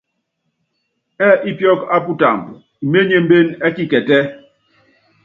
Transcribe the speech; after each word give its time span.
Ɛ́ɛ 1.27 1.35
ípíɔk 1.49 1.81
á 1.95 1.97
putámb, 2.05 2.43
iményémbén 2.85 3.47
ɛ́ 3.65 3.73
kikɛtɛ́. 3.75 4.21